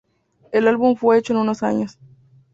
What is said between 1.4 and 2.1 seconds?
años.